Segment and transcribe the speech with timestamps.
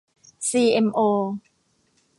[0.49, 0.99] ซีเอ็มโอ